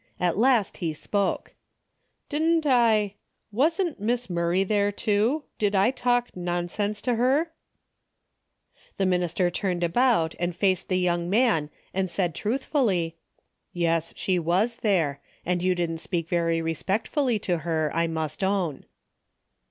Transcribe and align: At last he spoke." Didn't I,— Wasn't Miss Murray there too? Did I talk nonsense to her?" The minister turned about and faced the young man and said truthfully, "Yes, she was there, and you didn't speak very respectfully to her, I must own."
At 0.19 0.35
last 0.35 0.77
he 0.77 0.93
spoke." 0.95 1.53
Didn't 2.29 2.65
I,— 2.65 3.13
Wasn't 3.61 3.99
Miss 3.99 4.31
Murray 4.31 4.63
there 4.63 4.91
too? 4.91 5.43
Did 5.59 5.75
I 5.75 5.91
talk 5.91 6.35
nonsense 6.35 7.03
to 7.03 7.13
her?" 7.17 7.51
The 8.97 9.05
minister 9.05 9.51
turned 9.51 9.83
about 9.83 10.33
and 10.39 10.55
faced 10.55 10.89
the 10.89 10.97
young 10.97 11.29
man 11.29 11.69
and 11.93 12.09
said 12.09 12.33
truthfully, 12.33 13.15
"Yes, 13.73 14.11
she 14.17 14.39
was 14.39 14.77
there, 14.77 15.19
and 15.45 15.61
you 15.61 15.75
didn't 15.75 15.97
speak 15.99 16.27
very 16.27 16.63
respectfully 16.63 17.37
to 17.37 17.59
her, 17.59 17.91
I 17.93 18.07
must 18.07 18.43
own." 18.43 18.85